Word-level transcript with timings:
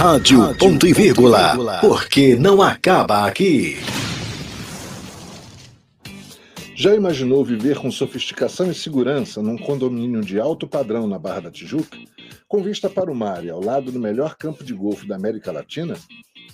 Rádio, 0.00 0.56
ponto 0.56 0.86
e 0.86 0.92
vírgula, 0.92 1.80
porque 1.80 2.36
não 2.36 2.62
acaba 2.62 3.26
aqui. 3.26 3.78
Já 6.76 6.94
imaginou 6.94 7.44
viver 7.44 7.78
com 7.78 7.90
sofisticação 7.90 8.70
e 8.70 8.74
segurança 8.76 9.42
num 9.42 9.58
condomínio 9.58 10.20
de 10.20 10.38
alto 10.38 10.68
padrão 10.68 11.08
na 11.08 11.18
Barra 11.18 11.40
da 11.40 11.50
Tijuca, 11.50 11.98
com 12.46 12.62
vista 12.62 12.88
para 12.88 13.10
o 13.10 13.14
mar 13.14 13.44
e 13.44 13.50
ao 13.50 13.60
lado 13.60 13.90
do 13.90 13.98
melhor 13.98 14.36
campo 14.36 14.62
de 14.62 14.72
golfe 14.72 15.04
da 15.04 15.16
América 15.16 15.50
Latina? 15.50 15.96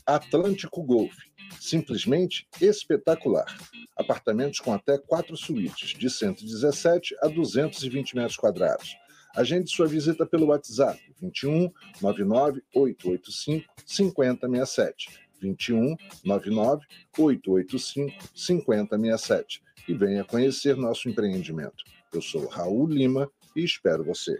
Atlântico 0.06 0.82
Golf, 0.82 1.12
simplesmente 1.60 2.46
espetacular. 2.62 3.54
Apartamentos 3.94 4.58
com 4.58 4.72
até 4.72 4.96
quatro 4.96 5.36
suítes, 5.36 5.90
de 5.90 6.08
117 6.08 7.14
a 7.20 7.28
220 7.28 8.16
metros 8.16 8.38
quadrados. 8.38 8.96
Agende 9.34 9.70
sua 9.70 9.86
visita 9.86 10.24
pelo 10.24 10.46
WhatsApp 10.46 11.00
21 11.20 11.70
99 12.00 12.62
885 12.74 13.66
5067. 13.84 15.24
21 15.40 15.96
99 16.24 16.86
885 17.18 18.30
5067 18.34 19.62
e 19.88 19.94
venha 19.94 20.24
conhecer 20.24 20.76
nosso 20.76 21.08
empreendimento. 21.08 21.84
Eu 22.12 22.22
sou 22.22 22.46
Raul 22.46 22.86
Lima 22.86 23.30
e 23.54 23.64
espero 23.64 24.04
você. 24.04 24.38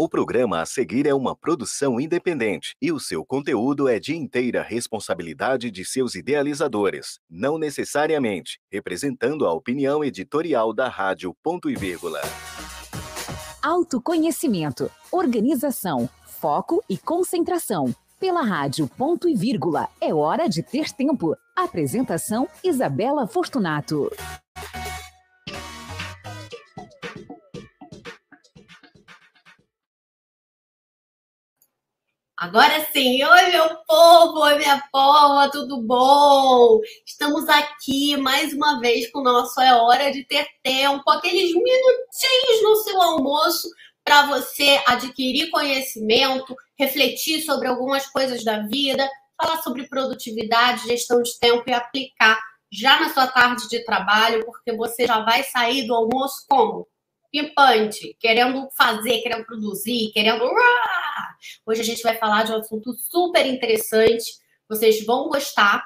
O 0.00 0.08
programa 0.08 0.60
a 0.60 0.66
seguir 0.66 1.08
é 1.08 1.12
uma 1.12 1.34
produção 1.34 2.00
independente 2.00 2.76
e 2.80 2.92
o 2.92 3.00
seu 3.00 3.24
conteúdo 3.24 3.88
é 3.88 3.98
de 3.98 4.14
inteira 4.14 4.62
responsabilidade 4.62 5.72
de 5.72 5.84
seus 5.84 6.14
idealizadores, 6.14 7.18
não 7.28 7.58
necessariamente 7.58 8.60
representando 8.70 9.44
a 9.44 9.52
opinião 9.52 10.04
editorial 10.04 10.72
da 10.72 10.88
Rádio 10.88 11.34
Ponto 11.42 11.68
e 11.68 11.74
Vírgula. 11.74 12.20
Autoconhecimento, 13.62 14.88
organização, 15.10 16.08
foco 16.24 16.82
e 16.88 16.96
concentração. 16.96 17.92
Pela 18.20 18.42
Rádio 18.42 18.88
Ponto 18.96 19.28
e 19.28 19.34
Vírgula. 19.34 19.88
É 20.00 20.14
hora 20.14 20.48
de 20.48 20.62
ter 20.62 20.92
tempo. 20.92 21.36
Apresentação: 21.56 22.48
Isabela 22.62 23.26
Fortunato. 23.26 24.10
Agora 32.38 32.86
sim, 32.92 33.20
oi 33.24 33.50
meu 33.50 33.68
povo, 33.84 34.38
oi 34.42 34.58
minha 34.58 34.80
povo, 34.92 35.50
tudo 35.50 35.82
bom? 35.82 36.78
Estamos 37.04 37.48
aqui 37.48 38.16
mais 38.16 38.52
uma 38.52 38.78
vez 38.78 39.10
com 39.10 39.18
o 39.18 39.24
nosso 39.24 39.60
É 39.60 39.74
Hora 39.74 40.12
de 40.12 40.22
Ter 40.24 40.46
Tempo, 40.62 41.02
aqueles 41.10 41.52
minutinhos 41.52 42.62
no 42.62 42.76
seu 42.76 43.02
almoço 43.02 43.68
para 44.04 44.26
você 44.26 44.80
adquirir 44.86 45.50
conhecimento, 45.50 46.54
refletir 46.78 47.42
sobre 47.42 47.66
algumas 47.66 48.06
coisas 48.06 48.44
da 48.44 48.60
vida, 48.68 49.10
falar 49.36 49.60
sobre 49.60 49.88
produtividade, 49.88 50.86
gestão 50.86 51.20
de 51.20 51.36
tempo 51.40 51.64
e 51.66 51.72
aplicar 51.72 52.38
já 52.70 53.00
na 53.00 53.12
sua 53.12 53.26
tarde 53.26 53.68
de 53.68 53.84
trabalho, 53.84 54.44
porque 54.46 54.72
você 54.76 55.08
já 55.08 55.24
vai 55.24 55.42
sair 55.42 55.88
do 55.88 55.94
almoço 55.96 56.44
como? 56.48 56.86
Pimpante, 57.30 58.16
querendo 58.18 58.68
fazer, 58.76 59.20
querendo 59.20 59.44
produzir, 59.44 60.10
querendo. 60.12 60.44
Hoje 61.66 61.80
a 61.80 61.84
gente 61.84 62.02
vai 62.02 62.16
falar 62.16 62.44
de 62.44 62.52
um 62.52 62.56
assunto 62.56 62.92
super 62.94 63.46
interessante, 63.46 64.24
vocês 64.68 65.04
vão 65.04 65.28
gostar. 65.28 65.84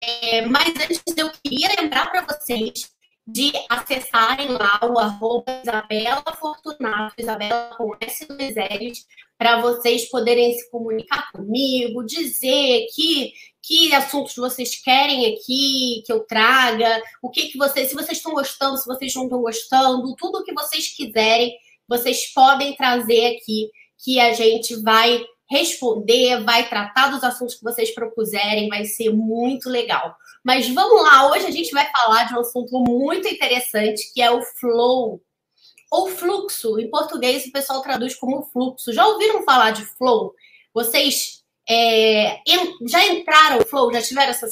É, 0.00 0.42
mas 0.46 0.68
antes 0.68 1.02
eu 1.16 1.30
queria 1.42 1.68
lembrar 1.78 2.10
para 2.10 2.22
vocês 2.22 2.92
de 3.26 3.52
acessarem 3.68 4.48
lá 4.48 4.80
o 4.82 4.98
arroba 4.98 5.60
Isabela 5.62 6.24
Fortunato, 6.38 7.14
Isabela 7.18 7.74
com 7.76 7.94
S 8.00 8.26
dois 8.26 8.54
L's, 8.56 9.06
para 9.42 9.60
vocês 9.60 10.08
poderem 10.08 10.56
se 10.56 10.70
comunicar 10.70 11.32
comigo, 11.32 12.04
dizer 12.04 12.86
que 12.94 13.32
que 13.60 13.92
assuntos 13.92 14.34
vocês 14.36 14.80
querem 14.80 15.34
aqui 15.34 16.02
que 16.04 16.12
eu 16.12 16.20
traga, 16.20 17.00
o 17.20 17.28
que 17.28 17.46
que 17.46 17.58
vocês, 17.58 17.88
se 17.88 17.94
vocês 17.94 18.18
estão 18.18 18.32
gostando, 18.32 18.76
se 18.76 18.86
vocês 18.86 19.14
não 19.14 19.24
estão 19.24 19.40
gostando, 19.40 20.16
tudo 20.16 20.38
o 20.38 20.44
que 20.44 20.52
vocês 20.52 20.88
quiserem, 20.96 21.56
vocês 21.88 22.32
podem 22.32 22.74
trazer 22.76 23.36
aqui 23.36 23.68
que 24.04 24.20
a 24.20 24.32
gente 24.32 24.76
vai 24.82 25.24
responder, 25.48 26.42
vai 26.42 26.68
tratar 26.68 27.08
dos 27.08 27.22
assuntos 27.22 27.56
que 27.56 27.64
vocês 27.64 27.92
propuserem, 27.92 28.68
vai 28.68 28.84
ser 28.84 29.10
muito 29.10 29.68
legal. 29.68 30.14
Mas 30.44 30.68
vamos 30.68 31.02
lá, 31.02 31.30
hoje 31.30 31.46
a 31.46 31.52
gente 31.52 31.70
vai 31.72 31.88
falar 31.90 32.24
de 32.24 32.34
um 32.34 32.40
assunto 32.40 32.78
muito 32.88 33.28
interessante, 33.28 34.12
que 34.12 34.22
é 34.22 34.30
o 34.30 34.42
flow 34.60 35.20
ou 35.92 36.08
fluxo. 36.08 36.80
Em 36.80 36.88
português 36.88 37.44
o 37.44 37.52
pessoal 37.52 37.82
traduz 37.82 38.14
como 38.14 38.42
fluxo. 38.50 38.94
Já 38.94 39.06
ouviram 39.06 39.44
falar 39.44 39.72
de 39.72 39.84
flow? 39.84 40.34
Vocês 40.72 41.41
é, 41.68 42.40
já 42.88 43.06
entraram 43.06 43.58
no 43.58 43.66
flow, 43.66 43.92
já 43.92 44.02
tiveram 44.02 44.30
essa, 44.30 44.46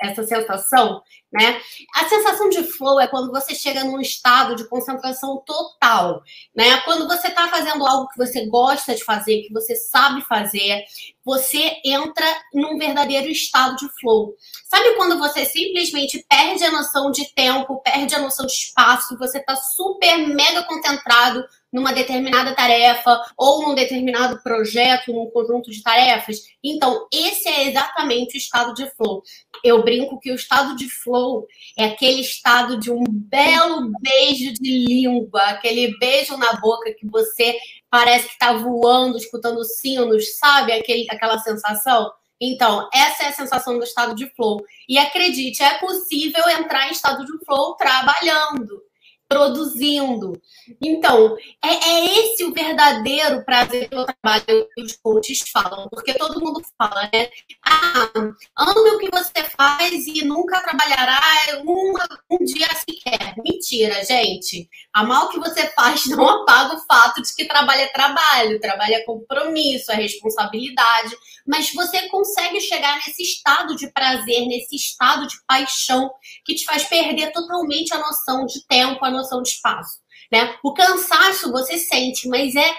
essa 0.00 0.22
sensação, 0.22 1.02
né? 1.32 1.60
A 1.94 2.08
sensação 2.08 2.48
de 2.48 2.62
flow 2.62 3.00
é 3.00 3.06
quando 3.06 3.30
você 3.30 3.54
chega 3.54 3.84
num 3.84 4.00
estado 4.00 4.56
de 4.56 4.66
concentração 4.68 5.42
total, 5.44 6.22
né? 6.54 6.80
Quando 6.82 7.06
você 7.06 7.28
está 7.28 7.48
fazendo 7.48 7.86
algo 7.86 8.08
que 8.08 8.16
você 8.16 8.46
gosta 8.46 8.94
de 8.94 9.04
fazer, 9.04 9.42
que 9.42 9.52
você 9.52 9.74
sabe 9.76 10.22
fazer, 10.22 10.84
você 11.24 11.76
entra 11.84 12.26
num 12.52 12.78
verdadeiro 12.78 13.28
estado 13.28 13.76
de 13.76 13.88
flow. 14.00 14.34
Sabe 14.64 14.94
quando 14.94 15.18
você 15.18 15.44
simplesmente 15.44 16.24
perde 16.28 16.64
a 16.64 16.70
noção 16.70 17.10
de 17.10 17.26
tempo, 17.34 17.82
perde 17.82 18.14
a 18.14 18.20
noção 18.20 18.46
de 18.46 18.52
espaço, 18.52 19.18
você 19.18 19.38
está 19.38 19.56
super 19.56 20.16
mega 20.28 20.62
concentrado 20.62 21.44
numa 21.74 21.92
determinada 21.92 22.54
tarefa 22.54 23.20
ou 23.36 23.62
num 23.62 23.74
determinado 23.74 24.40
projeto, 24.44 25.12
num 25.12 25.28
conjunto 25.28 25.72
de 25.72 25.82
tarefas. 25.82 26.42
Então, 26.62 27.08
esse 27.12 27.48
é 27.48 27.68
exatamente 27.68 28.36
o 28.36 28.38
estado 28.38 28.72
de 28.74 28.88
flow. 28.92 29.24
Eu 29.64 29.82
brinco 29.82 30.20
que 30.20 30.30
o 30.30 30.36
estado 30.36 30.76
de 30.76 30.88
flow 30.88 31.48
é 31.76 31.86
aquele 31.86 32.20
estado 32.20 32.78
de 32.78 32.92
um 32.92 33.02
belo 33.08 33.90
beijo 34.00 34.52
de 34.52 34.86
língua, 34.86 35.42
aquele 35.42 35.98
beijo 35.98 36.36
na 36.36 36.52
boca 36.60 36.94
que 36.96 37.08
você 37.08 37.58
parece 37.90 38.28
que 38.28 38.34
está 38.34 38.52
voando, 38.52 39.18
escutando 39.18 39.64
sinos, 39.64 40.36
sabe? 40.38 40.72
Aquele, 40.72 41.06
aquela 41.10 41.38
sensação. 41.38 42.08
Então, 42.40 42.88
essa 42.94 43.24
é 43.24 43.28
a 43.28 43.32
sensação 43.32 43.76
do 43.76 43.84
estado 43.84 44.14
de 44.14 44.30
flow. 44.36 44.62
E 44.88 44.96
acredite, 44.96 45.60
é 45.60 45.78
possível 45.78 46.48
entrar 46.50 46.86
em 46.86 46.92
estado 46.92 47.24
de 47.24 47.44
flow 47.44 47.74
trabalhando 47.74 48.83
produzindo. 49.28 50.40
Então, 50.82 51.36
é, 51.62 51.68
é, 51.68 52.18
esse 52.18 52.44
o 52.44 52.52
verdadeiro 52.52 53.44
prazer 53.44 53.88
do 53.88 54.04
trabalho 54.04 54.68
que 54.74 54.82
os 54.82 54.96
coaches 54.96 55.40
falam, 55.52 55.88
porque 55.90 56.14
todo 56.14 56.40
mundo 56.40 56.62
fala, 56.78 57.08
né? 57.12 57.28
Ah, 57.66 58.10
ame 58.58 58.90
o 58.90 58.98
que 58.98 59.10
você 59.10 59.44
faz 59.56 60.06
e 60.06 60.24
nunca 60.24 60.60
trabalhará 60.60 61.20
um, 61.64 61.94
um 62.30 62.44
dia 62.44 62.68
sequer. 62.74 63.34
Mentira, 63.44 64.04
gente. 64.04 64.68
Amar 64.92 65.24
o 65.24 65.28
que 65.30 65.38
você 65.38 65.68
faz 65.68 66.04
não 66.08 66.28
apaga 66.28 66.76
o 66.76 66.80
fato 66.86 67.22
de 67.22 67.34
que 67.34 67.46
trabalho 67.46 67.82
é 67.82 67.86
trabalho, 67.88 68.60
trabalho 68.60 68.94
é 68.94 69.00
compromisso, 69.00 69.90
é 69.90 69.96
responsabilidade, 69.96 71.16
mas 71.46 71.72
você 71.72 72.08
consegue 72.08 72.60
chegar 72.60 72.96
nesse 72.96 73.22
estado 73.22 73.76
de 73.76 73.90
prazer, 73.92 74.46
nesse 74.46 74.76
estado 74.76 75.26
de 75.26 75.36
paixão 75.46 76.10
que 76.44 76.54
te 76.54 76.64
faz 76.64 76.84
perder 76.84 77.32
totalmente 77.32 77.92
a 77.92 77.98
noção 77.98 78.46
de 78.46 78.66
tempo, 78.66 79.04
a 79.04 79.10
noção 79.14 79.42
de 79.42 79.50
espaço. 79.50 79.98
Né? 80.30 80.56
O 80.62 80.74
cansaço 80.74 81.50
você 81.50 81.78
sente, 81.78 82.28
mas 82.28 82.54
é 82.54 82.74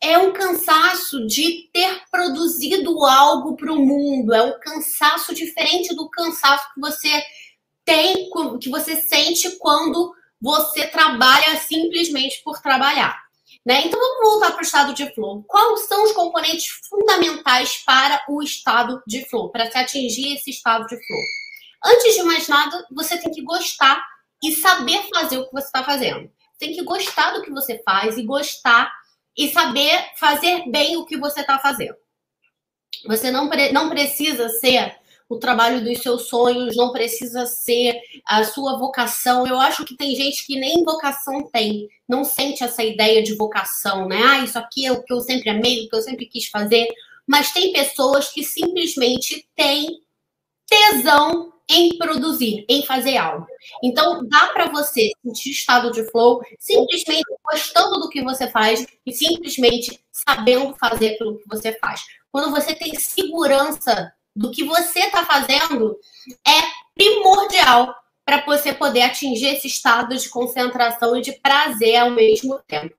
é 0.00 0.18
um 0.18 0.32
cansaço 0.32 1.26
de 1.26 1.68
ter 1.72 2.02
produzido 2.10 3.04
algo 3.04 3.56
para 3.56 3.72
o 3.72 3.84
mundo, 3.84 4.34
é 4.34 4.42
um 4.42 4.58
cansaço 4.60 5.34
diferente 5.34 5.94
do 5.94 6.08
cansaço 6.08 6.72
que 6.74 6.80
você 6.80 7.22
tem, 7.84 8.28
que 8.60 8.68
você 8.68 8.96
sente 8.96 9.58
quando 9.58 10.14
você 10.40 10.86
trabalha 10.86 11.56
simplesmente 11.56 12.42
por 12.44 12.60
trabalhar. 12.60 13.20
Né? 13.64 13.86
Então 13.86 13.98
vamos 13.98 14.32
voltar 14.32 14.50
para 14.50 14.60
o 14.60 14.64
estado 14.64 14.92
de 14.92 15.12
flow. 15.14 15.44
Quais 15.46 15.86
são 15.86 16.02
os 16.02 16.12
componentes 16.12 16.66
fundamentais 16.88 17.76
para 17.84 18.24
o 18.28 18.42
estado 18.42 19.00
de 19.06 19.24
flow, 19.28 19.50
para 19.50 19.70
se 19.70 19.78
atingir 19.78 20.34
esse 20.34 20.50
estado 20.50 20.84
de 20.86 20.96
flow? 20.96 21.22
Antes 21.84 22.14
de 22.14 22.22
mais 22.24 22.48
nada, 22.48 22.84
você 22.92 23.18
tem 23.18 23.30
que 23.30 23.42
gostar 23.42 24.04
e 24.42 24.52
saber 24.52 25.02
fazer 25.14 25.38
o 25.38 25.46
que 25.46 25.52
você 25.52 25.66
está 25.66 25.84
fazendo. 25.84 26.30
Tem 26.58 26.74
que 26.74 26.82
gostar 26.82 27.32
do 27.32 27.42
que 27.42 27.50
você 27.50 27.82
faz 27.84 28.18
e 28.18 28.22
gostar 28.22 28.92
e 29.36 29.48
saber 29.50 30.10
fazer 30.16 30.68
bem 30.70 30.96
o 30.96 31.04
que 31.04 31.16
você 31.16 31.40
está 31.40 31.58
fazendo. 31.58 31.96
Você 33.06 33.30
não, 33.30 33.48
não 33.72 33.88
precisa 33.88 34.48
ser 34.48 34.96
o 35.28 35.38
trabalho 35.38 35.82
dos 35.82 35.98
seus 36.00 36.28
sonhos, 36.28 36.76
não 36.76 36.92
precisa 36.92 37.46
ser 37.46 37.98
a 38.26 38.44
sua 38.44 38.76
vocação. 38.76 39.46
Eu 39.46 39.58
acho 39.58 39.84
que 39.84 39.96
tem 39.96 40.14
gente 40.14 40.46
que 40.46 40.58
nem 40.58 40.84
vocação 40.84 41.48
tem, 41.50 41.88
não 42.06 42.22
sente 42.22 42.62
essa 42.62 42.82
ideia 42.82 43.22
de 43.22 43.34
vocação, 43.34 44.06
né? 44.06 44.20
Ah, 44.22 44.38
isso 44.40 44.58
aqui 44.58 44.84
é 44.84 44.92
o 44.92 45.02
que 45.02 45.12
eu 45.12 45.20
sempre 45.20 45.48
amei, 45.48 45.86
o 45.86 45.88
que 45.88 45.96
eu 45.96 46.02
sempre 46.02 46.26
quis 46.26 46.46
fazer. 46.48 46.86
Mas 47.26 47.50
tem 47.52 47.72
pessoas 47.72 48.30
que 48.30 48.44
simplesmente 48.44 49.48
têm 49.56 50.02
tesão 50.66 51.51
em 51.72 51.96
produzir, 51.96 52.66
em 52.68 52.84
fazer 52.84 53.16
algo. 53.16 53.46
Então, 53.82 54.26
dá 54.28 54.48
para 54.48 54.68
você 54.68 55.10
sentir 55.24 55.50
estado 55.50 55.90
de 55.90 56.04
flow 56.10 56.42
simplesmente 56.58 57.24
gostando 57.42 57.98
do 57.98 58.10
que 58.10 58.22
você 58.22 58.48
faz 58.50 58.86
e 59.06 59.12
simplesmente 59.12 59.98
sabendo 60.12 60.74
fazer 60.78 61.14
aquilo 61.14 61.38
que 61.38 61.48
você 61.48 61.72
faz. 61.78 62.02
quando 62.30 62.50
você 62.50 62.74
tem 62.74 62.94
segurança 62.94 64.12
do 64.34 64.50
que 64.50 64.64
você 64.64 65.00
está 65.00 65.24
fazendo, 65.24 65.98
é 66.46 66.62
primordial 66.94 67.94
para 68.24 68.42
você 68.44 68.72
poder 68.72 69.02
atingir 69.02 69.48
esse 69.48 69.66
estado 69.66 70.16
de 70.16 70.28
concentração 70.28 71.16
e 71.16 71.20
de 71.20 71.32
prazer 71.32 71.96
ao 71.96 72.10
mesmo 72.10 72.58
tempo. 72.66 72.96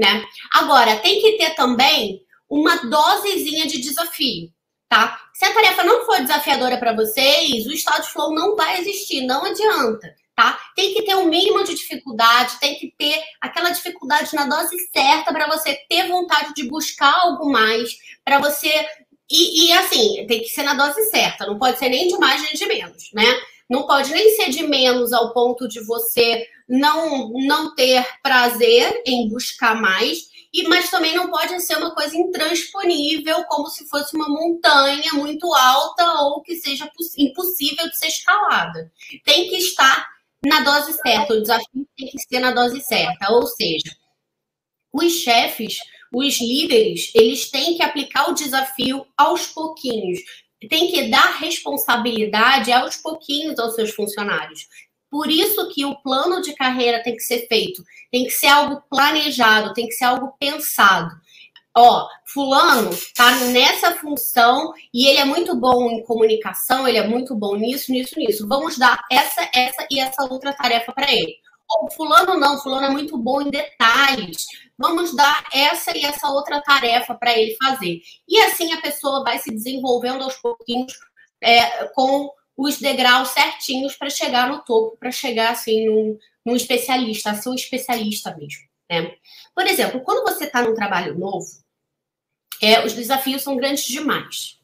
Né? 0.00 0.24
Agora, 0.52 0.96
tem 0.96 1.20
que 1.20 1.36
ter 1.36 1.54
também 1.54 2.22
uma 2.48 2.76
dosezinha 2.76 3.66
de 3.66 3.80
desafio, 3.80 4.50
tá? 4.90 5.18
Se 5.32 5.46
a 5.46 5.54
tarefa 5.54 5.82
não 5.84 6.04
for 6.04 6.20
desafiadora 6.20 6.76
para 6.76 6.94
vocês, 6.94 7.64
o 7.64 7.70
de 7.70 8.12
flow 8.12 8.34
não 8.34 8.54
vai 8.54 8.78
existir, 8.80 9.22
não 9.22 9.46
adianta 9.46 10.14
tá? 10.40 10.58
Tem 10.74 10.94
que 10.94 11.02
ter 11.02 11.14
um 11.16 11.26
mínimo 11.26 11.62
de 11.64 11.74
dificuldade, 11.74 12.58
tem 12.58 12.74
que 12.76 12.94
ter 12.96 13.20
aquela 13.42 13.68
dificuldade 13.68 14.34
na 14.34 14.46
dose 14.46 14.74
certa 14.90 15.32
para 15.32 15.46
você 15.46 15.78
ter 15.86 16.08
vontade 16.08 16.54
de 16.54 16.66
buscar 16.66 17.12
algo 17.12 17.52
mais, 17.52 17.90
para 18.24 18.38
você. 18.38 18.72
E, 19.30 19.66
e, 19.66 19.72
assim, 19.72 20.26
tem 20.26 20.40
que 20.40 20.48
ser 20.48 20.62
na 20.62 20.72
dose 20.72 21.10
certa, 21.10 21.46
não 21.46 21.58
pode 21.58 21.78
ser 21.78 21.90
nem 21.90 22.08
de 22.08 22.16
mais 22.16 22.42
nem 22.42 22.54
de 22.54 22.66
menos, 22.66 23.10
né? 23.12 23.26
Não 23.68 23.86
pode 23.86 24.12
nem 24.12 24.34
ser 24.34 24.48
de 24.48 24.62
menos 24.64 25.12
ao 25.12 25.32
ponto 25.32 25.68
de 25.68 25.84
você 25.84 26.46
não, 26.66 27.30
não 27.46 27.74
ter 27.74 28.04
prazer 28.22 29.02
em 29.06 29.28
buscar 29.28 29.74
mais, 29.80 30.29
e 30.52 30.66
mas 30.66 30.90
também 30.90 31.14
não 31.14 31.30
pode 31.30 31.60
ser 31.60 31.76
uma 31.76 31.94
coisa 31.94 32.16
intransponível, 32.16 33.44
como 33.44 33.68
se 33.68 33.88
fosse 33.88 34.16
uma 34.16 34.28
montanha 34.28 35.12
muito 35.12 35.52
alta 35.54 36.22
ou 36.22 36.42
que 36.42 36.56
seja 36.56 36.90
impossível 37.16 37.88
de 37.88 37.96
ser 37.96 38.08
escalada. 38.08 38.92
Tem 39.24 39.48
que 39.48 39.56
estar 39.56 40.08
na 40.44 40.60
dose 40.60 40.92
certa. 40.94 41.34
O 41.34 41.40
desafio 41.40 41.88
tem 41.96 42.08
que 42.08 42.18
ser 42.18 42.40
na 42.40 42.50
dose 42.50 42.80
certa. 42.80 43.32
Ou 43.32 43.46
seja, 43.46 43.94
os 44.92 45.12
chefes, 45.12 45.78
os 46.12 46.40
líderes, 46.40 47.12
eles 47.14 47.48
têm 47.48 47.76
que 47.76 47.82
aplicar 47.82 48.28
o 48.28 48.34
desafio 48.34 49.06
aos 49.16 49.46
pouquinhos. 49.46 50.18
Tem 50.68 50.90
que 50.90 51.08
dar 51.08 51.38
responsabilidade 51.38 52.72
aos 52.72 52.96
pouquinhos 52.96 53.58
aos 53.58 53.74
seus 53.76 53.90
funcionários. 53.90 54.66
Por 55.10 55.30
isso 55.30 55.68
que 55.70 55.84
o 55.84 55.96
plano 56.02 56.40
de 56.40 56.54
carreira 56.54 57.02
tem 57.02 57.16
que 57.16 57.22
ser 57.22 57.46
feito, 57.48 57.82
tem 58.10 58.24
que 58.24 58.30
ser 58.30 58.46
algo 58.46 58.82
planejado, 58.88 59.74
tem 59.74 59.86
que 59.86 59.94
ser 59.94 60.04
algo 60.04 60.34
pensado 60.38 61.10
ó, 61.76 62.08
fulano 62.24 62.90
tá 63.14 63.30
nessa 63.46 63.92
função 63.92 64.72
e 64.92 65.06
ele 65.06 65.18
é 65.18 65.24
muito 65.24 65.54
bom 65.56 65.90
em 65.90 66.02
comunicação, 66.04 66.86
ele 66.86 66.98
é 66.98 67.06
muito 67.06 67.34
bom 67.34 67.56
nisso, 67.56 67.92
nisso, 67.92 68.18
nisso. 68.18 68.46
Vamos 68.48 68.78
dar 68.78 69.02
essa, 69.10 69.48
essa 69.54 69.86
e 69.90 70.00
essa 70.00 70.24
outra 70.24 70.52
tarefa 70.52 70.92
para 70.92 71.12
ele. 71.12 71.36
Ou 71.68 71.90
fulano 71.92 72.38
não, 72.38 72.58
fulano 72.58 72.86
é 72.86 72.90
muito 72.90 73.16
bom 73.16 73.42
em 73.42 73.50
detalhes. 73.50 74.46
Vamos 74.76 75.14
dar 75.14 75.44
essa 75.52 75.96
e 75.96 76.04
essa 76.04 76.28
outra 76.28 76.60
tarefa 76.60 77.14
para 77.14 77.36
ele 77.36 77.56
fazer. 77.62 78.00
E 78.28 78.40
assim 78.40 78.72
a 78.72 78.80
pessoa 78.80 79.22
vai 79.22 79.38
se 79.38 79.50
desenvolvendo 79.50 80.24
aos 80.24 80.36
pouquinhos 80.36 80.92
é, 81.42 81.84
com 81.94 82.30
os 82.60 82.78
degraus 82.78 83.30
certinhos 83.30 83.96
para 83.96 84.10
chegar 84.10 84.46
no 84.46 84.62
topo, 84.62 84.96
para 84.98 85.10
chegar 85.10 85.52
assim 85.52 85.86
num, 85.86 86.18
num 86.44 86.54
especialista, 86.54 87.30
a 87.30 87.34
ser 87.34 87.48
um 87.48 87.54
especialista 87.54 88.36
mesmo. 88.36 88.60
Né? 88.90 89.16
Por 89.54 89.66
exemplo, 89.66 90.02
quando 90.02 90.22
você 90.22 90.44
está 90.44 90.62
num 90.62 90.74
trabalho 90.74 91.18
novo, 91.18 91.46
é, 92.60 92.84
os 92.84 92.92
desafios 92.92 93.42
são 93.42 93.56
grandes 93.56 93.84
demais. 93.84 94.58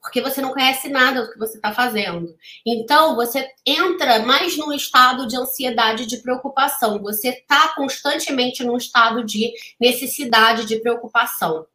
Porque 0.00 0.20
você 0.20 0.40
não 0.40 0.52
conhece 0.52 0.88
nada 0.88 1.22
do 1.22 1.32
que 1.32 1.38
você 1.38 1.56
está 1.56 1.72
fazendo. 1.72 2.32
Então, 2.64 3.16
você 3.16 3.48
entra 3.66 4.20
mais 4.20 4.56
num 4.56 4.72
estado 4.72 5.26
de 5.26 5.36
ansiedade, 5.36 6.06
de 6.06 6.18
preocupação. 6.18 7.00
Você 7.02 7.30
está 7.30 7.74
constantemente 7.74 8.64
num 8.64 8.76
estado 8.76 9.24
de 9.24 9.52
necessidade, 9.80 10.64
de 10.64 10.80
preocupação 10.80 11.66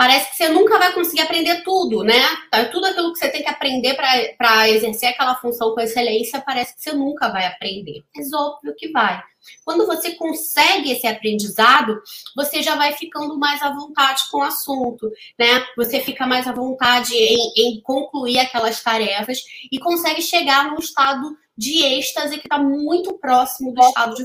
parece 0.00 0.30
que 0.30 0.36
você 0.36 0.48
nunca 0.48 0.78
vai 0.78 0.94
conseguir 0.94 1.20
aprender 1.20 1.62
tudo, 1.62 2.02
né? 2.02 2.22
Tá, 2.50 2.64
tudo 2.64 2.86
aquilo 2.86 3.12
que 3.12 3.18
você 3.18 3.28
tem 3.28 3.42
que 3.42 3.50
aprender 3.50 3.94
para 4.38 4.66
exercer 4.70 5.10
aquela 5.10 5.34
função 5.34 5.74
com 5.74 5.80
excelência, 5.82 6.40
parece 6.40 6.74
que 6.74 6.80
você 6.80 6.94
nunca 6.94 7.28
vai 7.28 7.44
aprender. 7.44 8.02
Mas 8.16 8.32
óbvio 8.32 8.74
que 8.78 8.90
vai. 8.92 9.22
Quando 9.62 9.86
você 9.86 10.12
consegue 10.12 10.90
esse 10.90 11.06
aprendizado, 11.06 12.00
você 12.34 12.62
já 12.62 12.76
vai 12.76 12.94
ficando 12.94 13.38
mais 13.38 13.60
à 13.60 13.74
vontade 13.74 14.22
com 14.30 14.38
o 14.38 14.42
assunto, 14.42 15.06
né? 15.38 15.66
Você 15.76 16.00
fica 16.00 16.26
mais 16.26 16.48
à 16.48 16.52
vontade 16.52 17.14
em, 17.14 17.52
em 17.58 17.80
concluir 17.82 18.38
aquelas 18.38 18.82
tarefas 18.82 19.36
e 19.70 19.78
consegue 19.78 20.22
chegar 20.22 20.70
num 20.70 20.78
estado 20.78 21.36
de 21.54 21.84
êxtase 21.84 22.38
que 22.38 22.46
está 22.46 22.58
muito 22.58 23.18
próximo 23.18 23.74
do 23.74 23.82
estado 23.82 24.14
de 24.14 24.24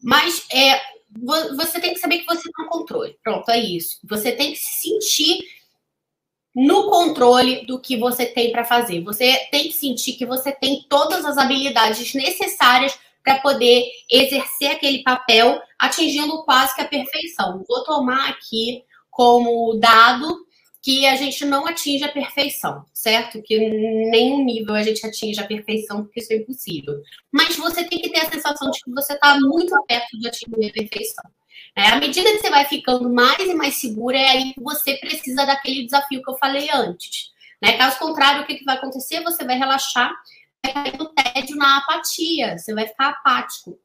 mas 0.00 0.46
é, 0.52 0.80
você 1.56 1.80
tem 1.80 1.94
que 1.94 2.00
saber 2.00 2.18
que 2.18 2.26
você 2.26 2.48
está 2.48 2.62
no 2.62 2.68
controle. 2.68 3.16
Pronto, 3.22 3.50
é 3.50 3.58
isso. 3.58 3.98
Você 4.04 4.32
tem 4.32 4.52
que 4.52 4.58
se 4.58 4.88
sentir 4.88 5.38
no 6.54 6.90
controle 6.90 7.64
do 7.66 7.80
que 7.80 7.96
você 7.96 8.26
tem 8.26 8.50
para 8.50 8.64
fazer. 8.64 9.02
Você 9.02 9.46
tem 9.50 9.68
que 9.68 9.74
sentir 9.74 10.14
que 10.14 10.26
você 10.26 10.52
tem 10.52 10.84
todas 10.88 11.24
as 11.24 11.38
habilidades 11.38 12.14
necessárias 12.14 12.98
para 13.22 13.40
poder 13.40 13.84
exercer 14.10 14.70
aquele 14.72 15.02
papel, 15.02 15.60
atingindo 15.78 16.42
quase 16.44 16.74
que 16.74 16.80
a 16.80 16.88
perfeição. 16.88 17.62
Vou 17.68 17.84
tomar 17.84 18.30
aqui 18.30 18.82
como 19.10 19.74
dado 19.78 20.47
que 20.88 21.06
a 21.06 21.16
gente 21.16 21.44
não 21.44 21.66
atinge 21.66 22.02
a 22.02 22.10
perfeição, 22.10 22.82
certo? 22.94 23.42
Que 23.42 23.58
nenhum 23.58 24.42
nível 24.42 24.74
a 24.74 24.82
gente 24.82 25.06
atinge 25.06 25.38
a 25.38 25.46
perfeição, 25.46 26.02
porque 26.02 26.20
isso 26.20 26.32
é 26.32 26.36
impossível. 26.36 27.02
Mas 27.30 27.56
você 27.56 27.84
tem 27.84 27.98
que 27.98 28.08
ter 28.08 28.20
a 28.20 28.30
sensação 28.30 28.70
de 28.70 28.80
que 28.80 28.90
você 28.92 29.12
está 29.12 29.38
muito 29.38 29.78
perto 29.86 30.18
de 30.18 30.26
atingir 30.26 30.70
a 30.70 30.72
perfeição. 30.72 31.30
É, 31.76 31.88
à 31.88 31.96
medida 31.96 32.32
que 32.32 32.38
você 32.38 32.48
vai 32.48 32.64
ficando 32.64 33.12
mais 33.12 33.38
e 33.38 33.52
mais 33.52 33.74
segura, 33.74 34.16
é 34.16 34.30
aí 34.30 34.54
que 34.54 34.62
você 34.62 34.96
precisa 34.96 35.44
daquele 35.44 35.84
desafio 35.84 36.22
que 36.22 36.30
eu 36.30 36.38
falei 36.38 36.70
antes. 36.72 37.32
Né? 37.60 37.76
Caso 37.76 37.98
contrário, 37.98 38.44
o 38.44 38.46
que, 38.46 38.54
que 38.54 38.64
vai 38.64 38.78
acontecer? 38.78 39.22
Você 39.24 39.44
vai 39.44 39.58
relaxar, 39.58 40.10
vai 40.64 40.72
cair 40.72 40.96
no 40.96 41.12
tédio, 41.12 41.54
na 41.56 41.76
apatia, 41.76 42.56
você 42.56 42.72
vai 42.72 42.86
ficar 42.86 43.10
apático. 43.10 43.78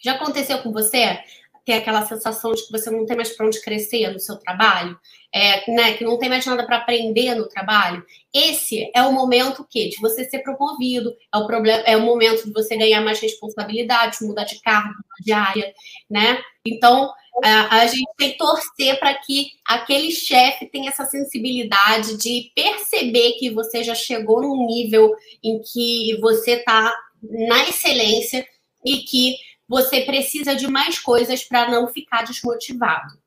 Já 0.00 0.14
aconteceu 0.14 0.58
com 0.64 0.72
você? 0.72 1.20
Ter 1.68 1.74
aquela 1.74 2.06
sensação 2.06 2.54
de 2.54 2.64
que 2.64 2.72
você 2.72 2.90
não 2.90 3.04
tem 3.04 3.14
mais 3.14 3.36
para 3.36 3.44
onde 3.44 3.60
crescer 3.60 4.10
no 4.10 4.18
seu 4.18 4.36
trabalho, 4.36 4.98
é, 5.30 5.70
né, 5.70 5.92
que 5.92 6.02
não 6.02 6.18
tem 6.18 6.30
mais 6.30 6.46
nada 6.46 6.64
para 6.64 6.78
aprender 6.78 7.34
no 7.34 7.46
trabalho, 7.46 8.02
esse 8.32 8.90
é 8.94 9.02
o 9.02 9.12
momento 9.12 9.66
que 9.68 9.90
de 9.90 10.00
você 10.00 10.24
ser 10.24 10.38
promovido, 10.38 11.14
é 11.30 11.36
o 11.36 11.46
problema, 11.46 11.82
é 11.82 11.94
o 11.94 12.00
momento 12.00 12.46
de 12.46 12.54
você 12.54 12.74
ganhar 12.74 13.02
mais 13.02 13.20
responsabilidade, 13.20 14.16
mudar 14.22 14.44
de 14.44 14.58
cargo, 14.62 14.94
de 15.20 15.30
área, 15.30 15.70
né? 16.08 16.42
Então 16.64 17.12
a, 17.44 17.80
a 17.80 17.86
gente 17.86 18.10
tem 18.16 18.32
que 18.32 18.38
torcer 18.38 18.98
para 18.98 19.12
que 19.12 19.50
aquele 19.66 20.10
chefe 20.10 20.70
tenha 20.70 20.88
essa 20.88 21.04
sensibilidade 21.04 22.16
de 22.16 22.50
perceber 22.54 23.32
que 23.32 23.50
você 23.50 23.84
já 23.84 23.94
chegou 23.94 24.40
num 24.40 24.66
nível 24.66 25.14
em 25.44 25.60
que 25.60 26.18
você 26.18 26.52
está 26.52 26.94
na 27.22 27.68
excelência 27.68 28.46
e 28.82 29.00
que 29.02 29.36
você 29.68 30.00
precisa 30.00 30.56
de 30.56 30.66
mais 30.66 30.98
coisas 30.98 31.44
para 31.44 31.70
não 31.70 31.86
ficar 31.88 32.24
desmotivado. 32.24 33.18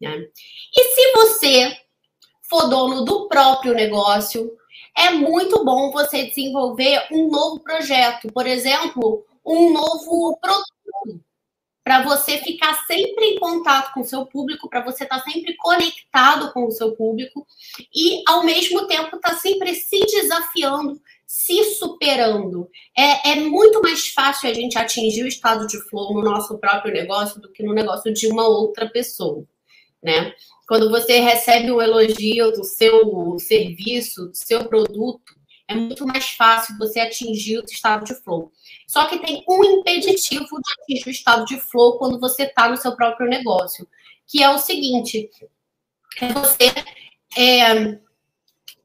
Né? 0.00 0.28
E 0.74 0.84
se 0.94 1.12
você 1.12 1.76
for 2.48 2.68
dono 2.68 3.04
do 3.04 3.28
próprio 3.28 3.74
negócio, 3.74 4.56
é 4.96 5.10
muito 5.10 5.64
bom 5.64 5.90
você 5.90 6.26
desenvolver 6.26 7.06
um 7.12 7.28
novo 7.30 7.60
projeto, 7.60 8.32
por 8.32 8.46
exemplo, 8.46 9.24
um 9.44 9.72
novo 9.72 10.38
produto, 10.40 11.22
para 11.84 12.02
você 12.02 12.38
ficar 12.38 12.84
sempre 12.84 13.26
em 13.26 13.38
contato 13.38 13.94
com 13.94 14.00
o 14.00 14.04
seu 14.04 14.26
público, 14.26 14.68
para 14.68 14.80
você 14.80 15.04
estar 15.04 15.20
tá 15.20 15.30
sempre 15.30 15.54
conectado 15.56 16.52
com 16.52 16.66
o 16.66 16.70
seu 16.72 16.96
público 16.96 17.46
e, 17.94 18.24
ao 18.26 18.42
mesmo 18.42 18.88
tempo, 18.88 19.14
estar 19.14 19.30
tá 19.30 19.36
sempre 19.36 19.72
se 19.74 20.00
desafiando 20.00 21.00
se 21.26 21.64
superando. 21.74 22.68
É, 22.96 23.32
é 23.32 23.36
muito 23.36 23.82
mais 23.82 24.08
fácil 24.08 24.48
a 24.48 24.54
gente 24.54 24.78
atingir 24.78 25.24
o 25.24 25.28
estado 25.28 25.66
de 25.66 25.78
flow 25.88 26.14
no 26.14 26.22
nosso 26.22 26.56
próprio 26.58 26.92
negócio 26.92 27.40
do 27.40 27.50
que 27.50 27.62
no 27.62 27.74
negócio 27.74 28.12
de 28.12 28.28
uma 28.28 28.46
outra 28.46 28.88
pessoa, 28.88 29.44
né? 30.02 30.32
Quando 30.68 30.90
você 30.90 31.20
recebe 31.20 31.70
um 31.70 31.80
elogio 31.80 32.52
do 32.52 32.64
seu 32.64 33.38
serviço, 33.38 34.26
do 34.26 34.36
seu 34.36 34.68
produto, 34.68 35.34
é 35.68 35.74
muito 35.74 36.06
mais 36.06 36.30
fácil 36.30 36.76
você 36.78 37.00
atingir 37.00 37.58
o 37.58 37.64
estado 37.64 38.04
de 38.04 38.14
flow. 38.14 38.52
Só 38.86 39.06
que 39.06 39.18
tem 39.18 39.44
um 39.48 39.64
impeditivo 39.64 40.44
de 40.44 40.72
atingir 40.82 41.08
o 41.08 41.10
estado 41.10 41.44
de 41.44 41.60
flow 41.60 41.98
quando 41.98 42.20
você 42.20 42.44
está 42.44 42.68
no 42.68 42.76
seu 42.76 42.94
próprio 42.94 43.28
negócio, 43.28 43.86
que 44.26 44.42
é 44.42 44.50
o 44.50 44.58
seguinte: 44.58 45.28
é 46.20 46.32
você 46.32 46.72
é, 47.36 47.98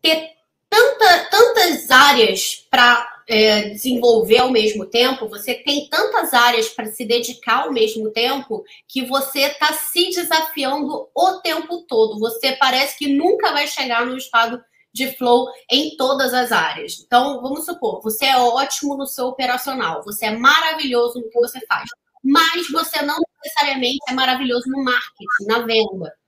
ter 0.01 0.40
tanta, 0.71 1.25
tantas 1.25 1.91
áreas 1.91 2.65
para 2.71 3.21
é, 3.27 3.69
desenvolver 3.69 4.37
ao 4.37 4.49
mesmo 4.49 4.85
tempo, 4.85 5.27
você 5.27 5.53
tem 5.53 5.89
tantas 5.89 6.33
áreas 6.33 6.69
para 6.69 6.85
se 6.85 7.05
dedicar 7.05 7.63
ao 7.63 7.73
mesmo 7.73 8.09
tempo, 8.11 8.63
que 8.87 9.05
você 9.05 9.41
está 9.41 9.73
se 9.73 10.09
desafiando 10.09 11.09
o 11.13 11.33
tempo 11.41 11.85
todo. 11.85 12.17
Você 12.19 12.53
parece 12.53 12.97
que 12.97 13.13
nunca 13.13 13.51
vai 13.51 13.67
chegar 13.67 14.05
no 14.05 14.15
estado 14.15 14.63
de 14.93 15.11
flow 15.17 15.47
em 15.69 15.95
todas 15.97 16.33
as 16.33 16.51
áreas. 16.51 16.99
Então, 17.05 17.41
vamos 17.41 17.65
supor, 17.65 18.01
você 18.01 18.25
é 18.25 18.37
ótimo 18.37 18.95
no 18.95 19.05
seu 19.05 19.27
operacional, 19.27 20.03
você 20.03 20.27
é 20.27 20.37
maravilhoso 20.37 21.19
no 21.19 21.29
que 21.29 21.39
você 21.39 21.59
faz, 21.65 21.89
mas 22.23 22.69
você 22.69 23.01
não 23.01 23.17
necessariamente 23.43 23.99
é 24.09 24.13
maravilhoso 24.13 24.69
no 24.69 24.83
marketing, 24.83 25.47
na 25.47 25.59
venda. 25.59 26.20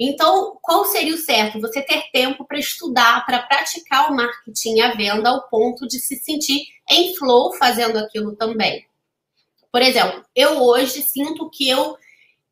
Então, 0.00 0.58
qual 0.62 0.84
seria 0.84 1.14
o 1.14 1.18
certo? 1.18 1.60
Você 1.60 1.82
ter 1.82 2.04
tempo 2.12 2.44
para 2.44 2.58
estudar, 2.58 3.26
para 3.26 3.42
praticar 3.42 4.10
o 4.10 4.14
marketing 4.14 4.76
e 4.76 4.80
a 4.80 4.94
venda 4.94 5.28
ao 5.28 5.48
ponto 5.48 5.88
de 5.88 5.98
se 5.98 6.16
sentir 6.16 6.66
em 6.88 7.16
flow 7.16 7.52
fazendo 7.54 7.98
aquilo 7.98 8.36
também. 8.36 8.86
Por 9.72 9.82
exemplo, 9.82 10.24
eu 10.34 10.62
hoje 10.62 11.02
sinto 11.02 11.50
que 11.50 11.68
eu 11.68 11.96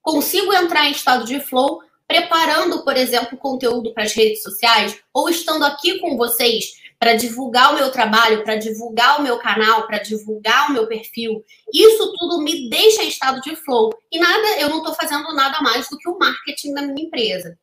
consigo 0.02 0.52
entrar 0.52 0.86
em 0.86 0.92
estado 0.92 1.24
de 1.24 1.40
flow 1.40 1.80
preparando, 2.06 2.84
por 2.84 2.96
exemplo, 2.96 3.38
conteúdo 3.38 3.92
para 3.92 4.04
as 4.04 4.12
redes 4.12 4.42
sociais 4.42 4.98
ou 5.12 5.28
estando 5.28 5.64
aqui 5.64 5.98
com 5.98 6.16
vocês 6.16 6.72
para 6.98 7.14
divulgar 7.14 7.72
o 7.72 7.76
meu 7.76 7.90
trabalho, 7.90 8.42
para 8.42 8.56
divulgar 8.56 9.20
o 9.20 9.22
meu 9.22 9.38
canal, 9.38 9.86
para 9.86 9.98
divulgar 9.98 10.70
o 10.70 10.72
meu 10.72 10.86
perfil. 10.86 11.44
Isso 11.72 12.12
tudo 12.18 12.42
me 12.42 12.70
deixa 12.70 13.02
em 13.02 13.08
estado 13.08 13.40
de 13.42 13.54
flow. 13.56 13.90
E 14.10 14.18
nada, 14.18 14.60
eu 14.60 14.68
não 14.68 14.78
estou 14.78 14.94
fazendo 14.94 15.34
nada 15.34 15.60
mais 15.60 15.88
do 15.88 15.98
que 15.98 16.08
o 16.08 16.18
marketing 16.18 16.74
da 16.74 16.82
minha 16.82 17.06
empresa. 17.06 17.58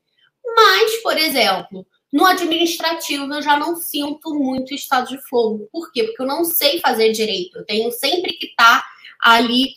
Mas, 0.56 1.02
por 1.02 1.18
exemplo, 1.18 1.86
no 2.12 2.26
administrativo 2.26 3.34
eu 3.34 3.42
já 3.42 3.58
não 3.58 3.76
sinto 3.76 4.36
muito 4.36 4.74
estado 4.74 5.08
de 5.08 5.18
flow. 5.28 5.68
Por 5.72 5.92
quê? 5.92 6.04
Porque 6.04 6.22
eu 6.22 6.28
não 6.28 6.46
sei 6.46 6.80
fazer 6.80 7.12
direito. 7.12 7.58
Eu 7.58 7.66
tenho 7.66 7.92
sempre 7.92 8.34
que 8.34 8.48
estar 8.48 8.82
tá 8.82 8.88
ali 9.22 9.74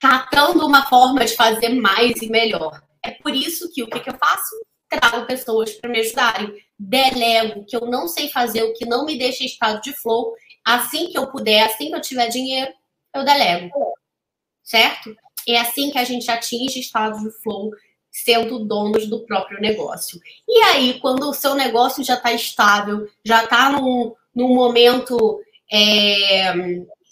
catando 0.00 0.66
uma 0.66 0.84
forma 0.86 1.24
de 1.24 1.34
fazer 1.34 1.70
mais 1.70 2.20
e 2.20 2.28
melhor. 2.28 2.82
É 3.02 3.12
por 3.12 3.34
isso 3.34 3.72
que 3.72 3.82
o 3.82 3.86
que, 3.86 4.00
que 4.00 4.10
eu 4.10 4.18
faço? 4.18 4.56
Trago 5.00 5.26
pessoas 5.26 5.72
para 5.74 5.90
me 5.90 6.00
ajudarem. 6.00 6.54
Delego 6.78 7.64
que 7.64 7.76
eu 7.76 7.86
não 7.86 8.06
sei 8.06 8.28
fazer, 8.28 8.62
o 8.62 8.74
que 8.74 8.84
não 8.84 9.04
me 9.04 9.18
deixa 9.18 9.42
em 9.42 9.46
estado 9.46 9.80
de 9.80 9.92
flow. 9.92 10.34
Assim 10.64 11.08
que 11.08 11.18
eu 11.18 11.26
puder, 11.28 11.64
assim 11.64 11.88
que 11.88 11.94
eu 11.94 12.00
tiver 12.00 12.28
dinheiro, 12.28 12.72
eu 13.14 13.24
delego. 13.24 13.70
Certo? 14.62 15.16
É 15.48 15.58
assim 15.58 15.90
que 15.90 15.98
a 15.98 16.04
gente 16.04 16.30
atinge 16.30 16.80
estado 16.80 17.20
de 17.20 17.30
flow, 17.42 17.70
sendo 18.10 18.64
donos 18.64 19.06
do 19.06 19.24
próprio 19.24 19.60
negócio. 19.60 20.20
E 20.48 20.58
aí, 20.64 20.98
quando 21.00 21.28
o 21.28 21.34
seu 21.34 21.54
negócio 21.54 22.02
já 22.02 22.14
está 22.14 22.32
estável, 22.32 23.08
já 23.24 23.44
está 23.44 23.70
num, 23.70 24.14
num 24.34 24.54
momento 24.54 25.40
é, 25.70 26.52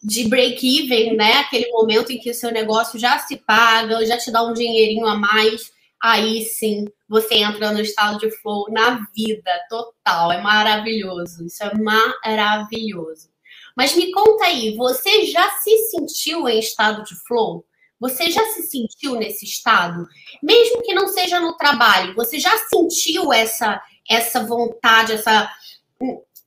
de 0.02 0.28
break-even, 0.28 1.14
né? 1.16 1.34
Aquele 1.34 1.70
momento 1.70 2.10
em 2.10 2.18
que 2.18 2.30
o 2.30 2.34
seu 2.34 2.50
negócio 2.50 2.98
já 2.98 3.18
se 3.20 3.36
paga, 3.36 4.04
já 4.04 4.18
te 4.18 4.30
dá 4.30 4.42
um 4.42 4.52
dinheirinho 4.52 5.06
a 5.06 5.14
mais, 5.14 5.72
aí 6.04 6.44
sim 6.44 6.84
você 7.08 7.36
entra 7.36 7.72
no 7.72 7.80
estado 7.80 8.18
de 8.18 8.30
flow 8.42 8.66
na 8.70 9.06
vida 9.16 9.50
total. 9.70 10.30
É 10.30 10.42
maravilhoso. 10.42 11.46
Isso 11.46 11.64
é 11.64 11.72
maravilhoso. 11.74 13.30
Mas 13.74 13.96
me 13.96 14.12
conta 14.12 14.44
aí, 14.44 14.76
você 14.76 15.24
já 15.24 15.48
se 15.60 15.76
sentiu 15.88 16.46
em 16.46 16.58
estado 16.58 17.02
de 17.04 17.14
flow? 17.26 17.64
Você 17.98 18.30
já 18.30 18.44
se 18.50 18.64
sentiu 18.64 19.14
nesse 19.14 19.46
estado? 19.46 20.06
Mesmo 20.42 20.82
que 20.82 20.92
não 20.92 21.08
seja 21.08 21.40
no 21.40 21.56
trabalho, 21.56 22.14
você 22.14 22.38
já 22.38 22.56
sentiu 22.68 23.32
essa 23.32 23.82
essa 24.08 24.44
vontade, 24.44 25.14
essa 25.14 25.50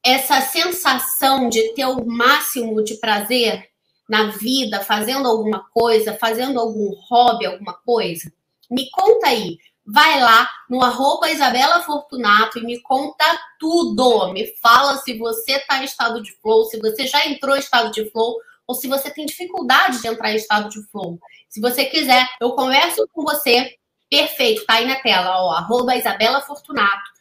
essa 0.05 0.41
sensação 0.41 1.49
de 1.49 1.73
ter 1.73 1.85
o 1.85 2.05
máximo 2.05 2.83
de 2.83 2.95
prazer 2.95 3.67
na 4.07 4.29
vida, 4.29 4.81
fazendo 4.81 5.27
alguma 5.27 5.67
coisa, 5.71 6.13
fazendo 6.13 6.59
algum 6.59 6.93
hobby, 7.09 7.47
alguma 7.47 7.73
coisa? 7.73 8.31
Me 8.69 8.89
conta 8.91 9.27
aí. 9.27 9.57
Vai 9.86 10.19
lá 10.19 10.50
no 10.69 10.83
arroba 10.83 11.29
Isabela 11.29 11.81
Fortunato 11.81 12.59
e 12.59 12.65
me 12.65 12.81
conta 12.81 13.25
tudo. 13.59 14.33
Me 14.33 14.47
fala 14.62 14.97
se 14.97 15.17
você 15.17 15.53
está 15.53 15.81
em 15.81 15.86
estado 15.86 16.21
de 16.21 16.33
flow, 16.41 16.65
se 16.65 16.77
você 16.79 17.07
já 17.07 17.25
entrou 17.25 17.55
em 17.55 17.59
estado 17.59 17.91
de 17.91 18.09
flow 18.12 18.36
ou 18.67 18.75
se 18.75 18.88
você 18.88 19.09
tem 19.09 19.25
dificuldade 19.25 20.01
de 20.01 20.07
entrar 20.07 20.31
em 20.31 20.36
estado 20.36 20.69
de 20.69 20.83
flow. 20.89 21.17
Se 21.47 21.62
você 21.62 21.86
quiser, 21.86 22.27
eu 22.41 22.51
converso 22.51 23.07
com 23.13 23.24
você. 23.24 23.75
Perfeito, 24.09 24.65
tá 24.65 24.75
aí 24.75 24.86
na 24.86 24.95
tela, 25.01 25.41
ó, 25.41 25.51
arroba 25.51 25.95
Isabela 25.95 26.41
Fortunato 26.41 27.17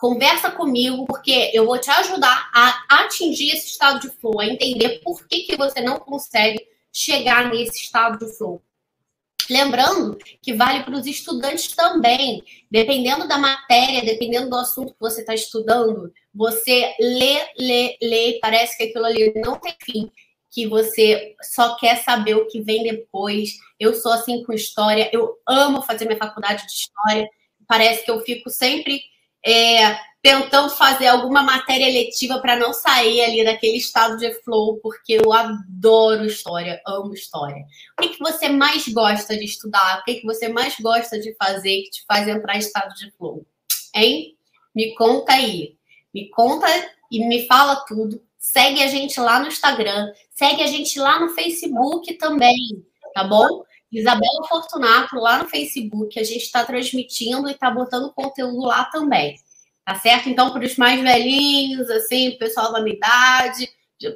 conversa 0.00 0.50
comigo, 0.50 1.04
porque 1.04 1.50
eu 1.52 1.66
vou 1.66 1.78
te 1.78 1.90
ajudar 1.90 2.50
a 2.54 3.02
atingir 3.02 3.52
esse 3.52 3.66
estado 3.66 4.00
de 4.00 4.08
flow, 4.08 4.40
a 4.40 4.46
entender 4.46 5.00
por 5.04 5.28
que, 5.28 5.42
que 5.42 5.56
você 5.56 5.82
não 5.82 5.98
consegue 5.98 6.58
chegar 6.90 7.50
nesse 7.50 7.82
estado 7.82 8.18
de 8.18 8.34
flow. 8.36 8.62
Lembrando 9.50 10.16
que 10.40 10.54
vale 10.54 10.84
para 10.84 10.96
os 10.96 11.06
estudantes 11.06 11.74
também. 11.74 12.42
Dependendo 12.70 13.26
da 13.26 13.36
matéria, 13.36 14.04
dependendo 14.04 14.48
do 14.48 14.56
assunto 14.56 14.94
que 14.94 15.00
você 15.00 15.22
está 15.22 15.34
estudando, 15.34 16.12
você 16.32 16.94
lê, 17.00 17.38
lê, 17.58 17.98
lê, 18.00 18.38
parece 18.40 18.76
que 18.76 18.84
aquilo 18.84 19.04
ali 19.04 19.32
não 19.34 19.58
tem 19.58 19.74
fim, 19.82 20.10
que 20.52 20.68
você 20.68 21.34
só 21.42 21.76
quer 21.76 21.96
saber 21.96 22.36
o 22.36 22.46
que 22.46 22.60
vem 22.60 22.84
depois. 22.84 23.50
Eu 23.78 23.92
sou 23.94 24.12
assim 24.12 24.44
com 24.44 24.52
história, 24.52 25.10
eu 25.12 25.36
amo 25.48 25.82
fazer 25.82 26.04
minha 26.04 26.16
faculdade 26.16 26.64
de 26.66 26.72
história. 26.72 27.28
Parece 27.66 28.04
que 28.04 28.10
eu 28.10 28.20
fico 28.20 28.50
sempre 28.50 29.02
é, 29.44 29.98
tentando 30.22 30.68
fazer 30.70 31.06
alguma 31.06 31.42
matéria 31.42 31.86
letiva 31.86 32.40
para 32.40 32.56
não 32.56 32.72
sair 32.72 33.22
ali 33.22 33.44
daquele 33.44 33.78
estado 33.78 34.18
de 34.18 34.32
flow, 34.42 34.78
porque 34.82 35.14
eu 35.14 35.32
adoro 35.32 36.26
história, 36.26 36.80
amo 36.86 37.14
história. 37.14 37.64
O 37.98 38.02
que, 38.02 38.10
que 38.10 38.18
você 38.18 38.48
mais 38.48 38.86
gosta 38.88 39.36
de 39.36 39.44
estudar? 39.44 40.00
O 40.00 40.04
que, 40.04 40.16
que 40.16 40.26
você 40.26 40.48
mais 40.48 40.78
gosta 40.78 41.18
de 41.18 41.34
fazer 41.36 41.82
que 41.82 41.90
te 41.90 42.04
faz 42.06 42.28
entrar 42.28 42.56
em 42.56 42.58
estado 42.58 42.94
de 42.94 43.10
flow? 43.12 43.46
Hein? 43.94 44.36
Me 44.74 44.94
conta 44.94 45.32
aí. 45.32 45.76
Me 46.12 46.28
conta 46.28 46.66
e 47.10 47.26
me 47.26 47.46
fala 47.46 47.76
tudo. 47.86 48.22
Segue 48.38 48.82
a 48.82 48.86
gente 48.86 49.18
lá 49.20 49.38
no 49.38 49.48
Instagram, 49.48 50.12
segue 50.30 50.62
a 50.62 50.66
gente 50.66 50.98
lá 50.98 51.20
no 51.20 51.28
Facebook 51.34 52.14
também, 52.14 52.56
tá 53.12 53.22
bom? 53.22 53.64
Isabela 53.92 54.48
Fortunato 54.48 55.16
lá 55.16 55.42
no 55.42 55.48
Facebook. 55.48 56.18
A 56.18 56.24
gente 56.24 56.44
está 56.44 56.64
transmitindo 56.64 57.48
e 57.48 57.52
está 57.52 57.70
botando 57.70 58.12
conteúdo 58.12 58.60
lá 58.60 58.84
também. 58.86 59.36
Tá 59.90 59.98
certo? 59.98 60.28
Então, 60.28 60.52
para 60.52 60.64
os 60.64 60.76
mais 60.76 61.00
velhinhos, 61.00 61.90
assim, 61.90 62.38
pessoal 62.38 62.72
da 62.72 62.80
minha 62.80 62.94
idade, 62.94 63.68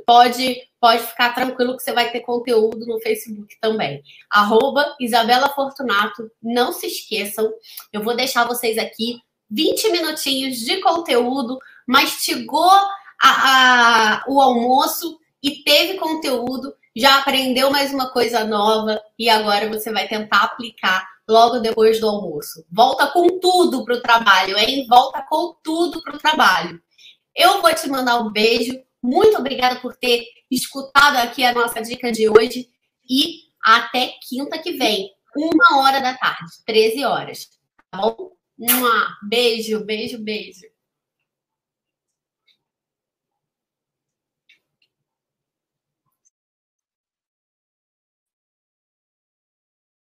pode, 0.06 0.62
pode 0.80 1.02
ficar 1.02 1.34
tranquilo 1.34 1.76
que 1.76 1.82
você 1.82 1.92
vai 1.92 2.12
ter 2.12 2.20
conteúdo 2.20 2.86
no 2.86 3.00
Facebook 3.00 3.56
também. 3.60 4.00
Arroba 4.30 4.94
Isabela 5.00 5.48
Fortunato. 5.48 6.30
Não 6.40 6.72
se 6.72 6.86
esqueçam. 6.86 7.52
Eu 7.92 8.04
vou 8.04 8.14
deixar 8.14 8.46
vocês 8.46 8.78
aqui 8.78 9.18
20 9.50 9.90
minutinhos 9.90 10.58
de 10.58 10.80
conteúdo, 10.80 11.58
mastigou 11.88 12.70
a, 13.20 14.20
a, 14.20 14.24
o 14.28 14.40
almoço 14.40 15.18
e 15.42 15.64
teve 15.64 15.94
conteúdo 15.94 16.72
já 16.96 17.18
aprendeu 17.18 17.70
mais 17.70 17.92
uma 17.92 18.10
coisa 18.12 18.44
nova 18.44 19.00
e 19.18 19.28
agora 19.28 19.68
você 19.68 19.92
vai 19.92 20.06
tentar 20.06 20.42
aplicar 20.42 21.06
logo 21.28 21.58
depois 21.58 21.98
do 22.00 22.08
almoço. 22.08 22.64
Volta 22.70 23.08
com 23.08 23.40
tudo 23.40 23.84
para 23.84 23.96
o 23.96 24.00
trabalho, 24.00 24.56
hein? 24.56 24.86
Volta 24.88 25.24
com 25.28 25.56
tudo 25.62 26.00
para 26.02 26.14
o 26.14 26.18
trabalho. 26.18 26.80
Eu 27.34 27.60
vou 27.60 27.74
te 27.74 27.88
mandar 27.88 28.20
um 28.20 28.30
beijo. 28.30 28.78
Muito 29.02 29.36
obrigada 29.36 29.80
por 29.80 29.96
ter 29.96 30.24
escutado 30.50 31.16
aqui 31.16 31.44
a 31.44 31.52
nossa 31.52 31.82
dica 31.82 32.12
de 32.12 32.28
hoje 32.28 32.68
e 33.08 33.44
até 33.62 34.12
quinta 34.28 34.58
que 34.58 34.72
vem, 34.72 35.10
uma 35.36 35.78
hora 35.78 36.00
da 36.00 36.14
tarde, 36.14 36.52
13 36.66 37.04
horas. 37.04 37.48
Tá 37.90 37.98
bom? 37.98 38.30
Um 38.58 39.28
beijo, 39.28 39.84
beijo, 39.84 40.18
beijo. 40.22 40.73